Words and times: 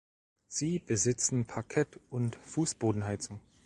Sie 0.47 0.79
besitzen 0.79 1.45
Parkett 1.45 1.99
und 2.09 2.35
Fußbodenheizung. 2.37 3.39